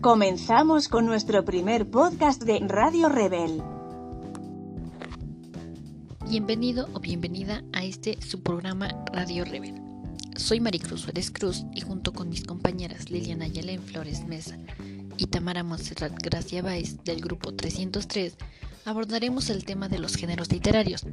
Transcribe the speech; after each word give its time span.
Comenzamos 0.00 0.86
con 0.86 1.06
nuestro 1.06 1.44
primer 1.44 1.90
podcast 1.90 2.40
de 2.44 2.60
Radio 2.60 3.08
Rebel. 3.08 3.60
Bienvenido 6.30 6.88
o 6.92 7.00
bienvenida 7.00 7.64
a 7.72 7.82
este 7.82 8.22
su 8.22 8.40
programa 8.40 8.90
Radio 9.12 9.44
Rebel. 9.44 9.74
Soy 10.36 10.60
Maricruz 10.60 11.00
Suárez 11.00 11.32
Cruz 11.32 11.64
y 11.74 11.80
junto 11.80 12.12
con 12.12 12.28
mis 12.28 12.44
compañeras 12.44 13.10
Liliana 13.10 13.48
Yelén 13.48 13.82
Flores 13.82 14.24
Mesa 14.24 14.56
y 15.16 15.26
Tamara 15.26 15.64
Monserrat 15.64 16.12
Gracia 16.22 16.62
Báez 16.62 17.02
del 17.02 17.20
grupo 17.20 17.52
303 17.52 18.36
abordaremos 18.84 19.50
el 19.50 19.64
tema 19.64 19.88
de 19.88 19.98
los 19.98 20.14
géneros 20.14 20.52
literarios. 20.52 21.04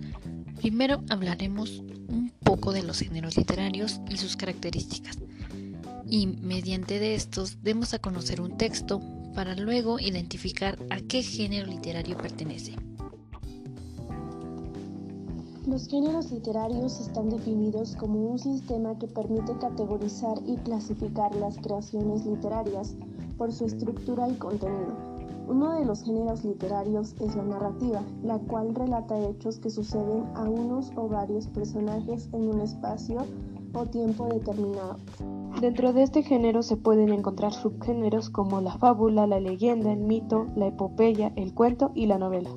Primero 0.61 1.03
hablaremos 1.09 1.79
un 2.07 2.31
poco 2.43 2.71
de 2.71 2.83
los 2.83 2.99
géneros 2.99 3.35
literarios 3.35 3.99
y 4.11 4.17
sus 4.17 4.35
características. 4.35 5.17
Y 6.07 6.27
mediante 6.27 6.99
de 6.99 7.15
estos 7.15 7.63
demos 7.63 7.93
a 7.93 7.99
conocer 7.99 8.41
un 8.41 8.57
texto 8.57 9.01
para 9.33 9.55
luego 9.55 9.99
identificar 9.99 10.77
a 10.89 11.01
qué 11.01 11.23
género 11.23 11.67
literario 11.67 12.17
pertenece. 12.17 12.75
Los 15.67 15.87
géneros 15.87 16.31
literarios 16.31 16.99
están 16.99 17.29
definidos 17.29 17.95
como 17.95 18.19
un 18.19 18.37
sistema 18.37 18.97
que 18.99 19.07
permite 19.07 19.57
categorizar 19.57 20.37
y 20.45 20.57
clasificar 20.57 21.35
las 21.35 21.57
creaciones 21.57 22.23
literarias 22.23 22.93
por 23.35 23.51
su 23.51 23.65
estructura 23.65 24.29
y 24.29 24.35
contenido. 24.35 24.93
Uno 25.47 25.79
de 25.79 25.85
los 25.85 26.03
géneros 26.03 26.43
literarios 26.43 27.15
es 27.19 27.35
la 27.35 27.43
narrativa, 27.43 28.03
la 28.23 28.37
cual 28.39 28.75
relata 28.75 29.19
hechos 29.27 29.57
que 29.57 29.71
suceden 29.71 30.25
a 30.35 30.43
unos 30.43 30.91
o 30.95 31.07
varios 31.07 31.47
personajes 31.47 32.29
en 32.31 32.49
un 32.49 32.61
espacio 32.61 33.25
o 33.73 33.85
tiempo 33.85 34.27
determinado. 34.27 34.97
Dentro 35.61 35.93
de 35.93 36.03
este 36.03 36.21
género 36.21 36.63
se 36.63 36.75
pueden 36.75 37.13
encontrar 37.13 37.53
subgéneros 37.53 38.29
como 38.29 38.59
la 38.59 38.77
fábula, 38.77 39.25
la 39.25 39.39
leyenda, 39.39 39.93
el 39.93 39.99
mito, 39.99 40.47
la 40.55 40.67
epopeya, 40.67 41.31
el 41.37 41.53
cuento 41.53 41.91
y 41.95 42.07
la 42.07 42.17
novela. 42.17 42.49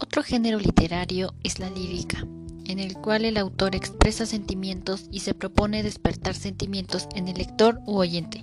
Otro 0.00 0.22
género 0.22 0.58
literario 0.58 1.32
es 1.44 1.60
la 1.60 1.70
lírica, 1.70 2.26
en 2.66 2.80
el 2.80 2.94
cual 2.96 3.24
el 3.24 3.36
autor 3.36 3.76
expresa 3.76 4.26
sentimientos 4.26 5.06
y 5.12 5.20
se 5.20 5.32
propone 5.32 5.84
despertar 5.84 6.34
sentimientos 6.34 7.08
en 7.14 7.28
el 7.28 7.38
lector 7.38 7.80
u 7.86 7.96
oyente. 7.96 8.42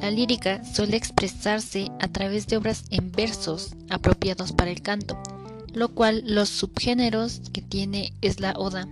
La 0.00 0.10
lírica 0.10 0.62
suele 0.64 0.96
expresarse 0.96 1.90
a 2.00 2.08
través 2.08 2.46
de 2.46 2.58
obras 2.58 2.84
en 2.90 3.10
versos 3.10 3.74
apropiados 3.90 4.52
para 4.52 4.70
el 4.70 4.82
canto, 4.82 5.18
lo 5.72 5.88
cual 5.88 6.22
los 6.26 6.50
subgéneros 6.50 7.40
que 7.52 7.62
tiene 7.62 8.12
es 8.20 8.40
la 8.40 8.52
oda, 8.56 8.86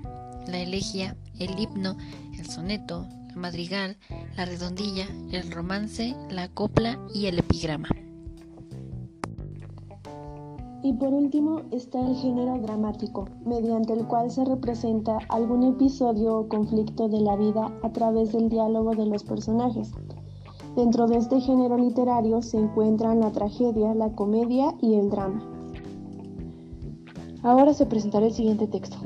la 0.47 0.59
elegía, 0.59 1.17
el 1.39 1.59
himno, 1.59 1.97
soneto, 2.51 3.07
el 3.31 3.37
madrigal, 3.37 3.97
la 4.37 4.45
redondilla, 4.45 5.07
el 5.33 5.51
romance, 5.51 6.15
la 6.31 6.49
copla 6.49 6.99
y 7.15 7.27
el 7.27 7.39
epigrama. 7.39 7.89
Y 10.83 10.95
por 10.95 11.13
último 11.13 11.61
está 11.71 12.01
el 12.01 12.17
género 12.17 12.59
dramático, 12.59 13.29
mediante 13.45 13.93
el 13.93 14.07
cual 14.07 14.31
se 14.31 14.45
representa 14.45 15.19
algún 15.29 15.63
episodio 15.63 16.39
o 16.39 16.49
conflicto 16.49 17.09
de 17.09 17.21
la 17.21 17.37
vida 17.37 17.71
a 17.83 17.93
través 17.93 18.33
del 18.33 18.49
diálogo 18.49 18.95
de 18.95 19.07
los 19.07 19.23
personajes. 19.23 19.93
Dentro 20.77 21.07
de 21.07 21.19
este 21.19 21.41
género 21.41 21.77
literario 21.77 22.41
se 22.43 22.59
encuentran 22.59 23.21
la 23.21 23.31
tragedia, 23.31 23.95
la 23.95 24.13
comedia 24.13 24.75
y 24.81 24.95
el 24.95 25.11
drama. 25.11 25.47
Ahora 27.43 27.75
se 27.75 27.87
presentará 27.87 28.27
el 28.27 28.33
siguiente 28.33 28.67
texto. 28.67 28.97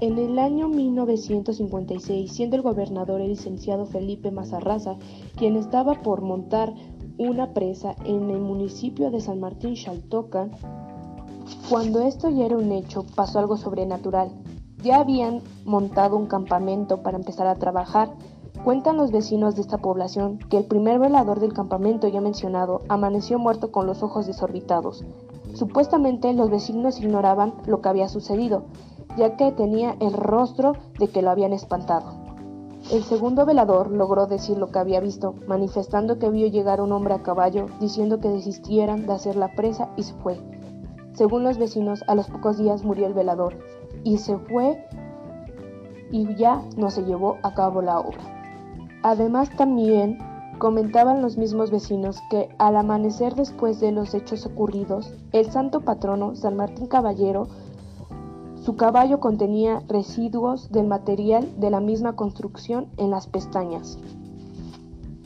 En 0.00 0.18
el 0.18 0.38
año 0.38 0.68
1956, 0.68 2.32
siendo 2.32 2.56
el 2.56 2.62
gobernador 2.62 3.20
el 3.20 3.28
licenciado 3.28 3.86
Felipe 3.86 4.30
Mazarraza, 4.30 4.96
quien 5.36 5.56
estaba 5.56 6.02
por 6.02 6.22
montar 6.22 6.74
una 7.18 7.52
presa 7.52 7.94
en 8.04 8.30
el 8.30 8.40
municipio 8.40 9.10
de 9.10 9.20
San 9.20 9.38
Martín 9.38 9.74
Chaltoca. 9.74 10.48
Cuando 11.68 12.00
esto 12.00 12.30
ya 12.30 12.46
era 12.46 12.56
un 12.56 12.72
hecho, 12.72 13.04
pasó 13.14 13.38
algo 13.38 13.56
sobrenatural. 13.56 14.30
Ya 14.82 14.98
habían 14.98 15.42
montado 15.64 16.16
un 16.16 16.26
campamento 16.26 17.02
para 17.02 17.18
empezar 17.18 17.46
a 17.46 17.56
trabajar. 17.56 18.12
Cuentan 18.64 18.96
los 18.96 19.12
vecinos 19.12 19.54
de 19.54 19.62
esta 19.62 19.78
población 19.78 20.38
que 20.38 20.58
el 20.58 20.64
primer 20.64 20.98
velador 20.98 21.38
del 21.38 21.52
campamento 21.52 22.08
ya 22.08 22.20
mencionado 22.20 22.82
amaneció 22.88 23.38
muerto 23.38 23.70
con 23.70 23.86
los 23.86 24.02
ojos 24.02 24.26
desorbitados. 24.26 25.04
Supuestamente 25.54 26.32
los 26.32 26.50
vecinos 26.50 26.98
ignoraban 26.98 27.54
lo 27.66 27.80
que 27.80 27.88
había 27.88 28.08
sucedido, 28.08 28.64
ya 29.16 29.36
que 29.36 29.52
tenía 29.52 29.96
el 30.00 30.12
rostro 30.12 30.72
de 30.98 31.08
que 31.08 31.22
lo 31.22 31.30
habían 31.30 31.52
espantado. 31.52 32.22
El 32.90 33.04
segundo 33.04 33.46
velador 33.46 33.90
logró 33.90 34.26
decir 34.26 34.58
lo 34.58 34.68
que 34.68 34.78
había 34.78 35.00
visto, 35.00 35.34
manifestando 35.46 36.18
que 36.18 36.30
vio 36.30 36.48
llegar 36.48 36.80
un 36.80 36.92
hombre 36.92 37.14
a 37.14 37.22
caballo, 37.22 37.66
diciendo 37.80 38.18
que 38.18 38.28
desistieran 38.28 39.06
de 39.06 39.12
hacer 39.12 39.36
la 39.36 39.54
presa 39.54 39.90
y 39.96 40.02
se 40.02 40.14
fue. 40.14 40.38
Según 41.14 41.44
los 41.44 41.58
vecinos, 41.58 42.02
a 42.08 42.14
los 42.14 42.28
pocos 42.28 42.58
días 42.58 42.84
murió 42.84 43.06
el 43.06 43.14
velador 43.14 43.56
y 44.02 44.18
se 44.18 44.36
fue 44.38 44.84
y 46.10 46.34
ya 46.34 46.62
no 46.76 46.90
se 46.90 47.04
llevó 47.04 47.36
a 47.42 47.54
cabo 47.54 47.82
la 47.82 48.00
obra. 48.00 48.18
Además 49.02 49.50
también 49.56 50.18
comentaban 50.58 51.22
los 51.22 51.36
mismos 51.36 51.70
vecinos 51.70 52.20
que 52.30 52.48
al 52.58 52.76
amanecer 52.76 53.34
después 53.34 53.80
de 53.80 53.92
los 53.92 54.14
hechos 54.14 54.46
ocurridos, 54.46 55.12
el 55.32 55.50
santo 55.50 55.80
patrono 55.80 56.34
San 56.34 56.56
Martín 56.56 56.86
Caballero 56.86 57.48
su 58.64 58.76
caballo 58.76 59.18
contenía 59.18 59.82
residuos 59.88 60.70
del 60.70 60.86
material 60.86 61.48
de 61.58 61.70
la 61.70 61.80
misma 61.80 62.14
construcción 62.14 62.86
en 62.96 63.10
las 63.10 63.26
pestañas. 63.26 63.98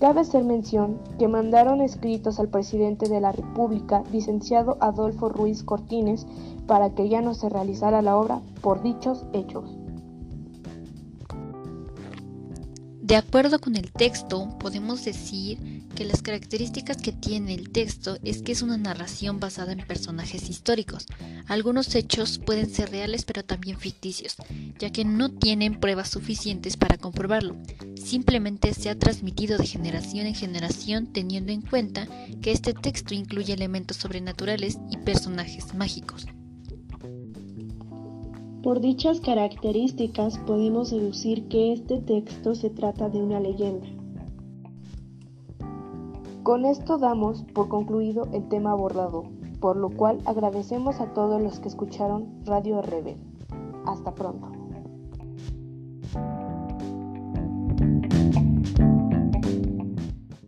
Cabe 0.01 0.21
hacer 0.21 0.43
mención 0.43 0.99
que 1.19 1.29
mandaron 1.29 1.83
escritos 1.83 2.41
al 2.41 2.49
presidente 2.49 3.11
de 3.11 3.21
la 3.21 3.33
República, 3.33 4.03
licenciado 4.11 4.79
Adolfo 4.81 5.29
Ruiz 5.29 5.63
Cortines, 5.65 6.27
para 6.67 6.91
que 6.95 7.11
ya 7.11 7.21
no 7.21 7.35
se 7.35 7.51
realizara 7.51 8.01
la 8.01 8.17
obra 8.17 8.41
por 8.63 8.83
dichos 8.83 9.27
hechos. 9.35 9.76
De 13.17 13.21
acuerdo 13.21 13.59
con 13.61 13.77
el 13.77 13.93
texto, 13.93 14.59
podemos 14.59 15.03
decir 15.03 15.87
que 15.95 16.05
las 16.05 16.21
características 16.21 16.99
que 16.99 17.13
tiene 17.13 17.55
el 17.55 17.71
texto 17.71 18.19
es 18.23 18.43
que 18.43 18.53
es 18.53 18.61
una 18.61 18.77
narración 18.77 19.41
basada 19.41 19.73
en 19.73 19.87
personajes 19.87 20.51
históricos. 20.51 21.07
Algunos 21.47 21.95
hechos 21.95 22.39
pueden 22.39 22.69
ser 22.69 22.91
reales 22.91 23.25
pero 23.25 23.43
también 23.43 23.79
ficticios, 23.79 24.37
ya 24.79 24.93
que 24.93 25.07
no 25.07 25.31
tienen 25.31 25.81
pruebas 25.81 26.11
suficientes 26.11 26.77
para 26.77 26.99
comprobarlo. 26.99 27.57
Simplemente 27.95 28.75
se 28.75 28.91
ha 28.91 28.99
transmitido 28.99 29.57
de 29.57 29.67
generación 29.67 30.27
en 30.27 30.35
generación 30.35 31.07
teniendo 31.07 31.53
en 31.53 31.63
cuenta 31.63 32.07
que 32.43 32.53
este 32.53 32.75
texto 32.75 33.15
incluye 33.15 33.55
elementos 33.55 33.97
sobrenaturales 33.97 34.77
y 34.91 34.99
personajes 34.99 35.75
mágicos. 35.75 36.27
Por 38.67 38.81
dichas 38.81 39.21
características 39.21 40.39
podemos 40.39 40.91
deducir 40.91 41.47
que 41.47 41.73
este 41.73 41.99
texto 41.99 42.57
se 42.57 42.69
trata 42.69 43.09
de 43.09 43.23
una 43.23 43.39
leyenda. 43.39 43.87
Con 46.43 46.65
esto 46.65 46.99
damos 46.99 47.45
por 47.55 47.69
concluido 47.69 48.27
el 48.33 48.49
tema 48.49 48.73
abordado, 48.73 49.23
por 49.61 49.77
lo 49.77 49.91
cual 49.91 50.19
agradecemos 50.25 50.99
a 51.01 51.15
todos 51.15 51.41
los 51.41 51.61
que 51.61 51.69
escucharon 51.69 52.43
Radio 52.45 52.83
Rebel. 52.83 53.19
Hasta 53.87 54.13
pronto. 54.13 54.56